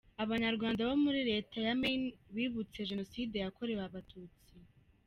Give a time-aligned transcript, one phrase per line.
[0.23, 4.53] Abanyarwanda bo muri Leta ya Maine bibutse Jenoside yakorewe Abatutsi.